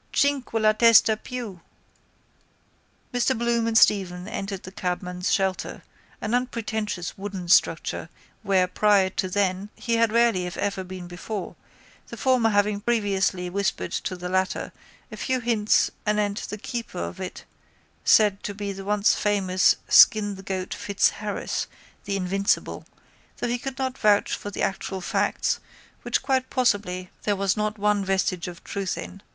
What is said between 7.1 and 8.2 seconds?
wooden structure,